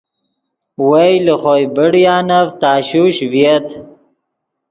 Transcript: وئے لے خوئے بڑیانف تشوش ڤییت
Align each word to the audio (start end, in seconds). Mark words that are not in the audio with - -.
وئے 0.87 1.09
لے 1.25 1.35
خوئے 1.41 1.65
بڑیانف 1.75 2.47
تشوش 2.61 3.15
ڤییت 3.31 3.67